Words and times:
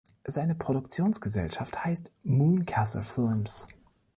Seine 0.25 0.55
Produktionsgesellschaft 0.55 1.83
heißt 1.85 2.11
"Mooncusser 2.23 3.03
Films". 3.03 3.67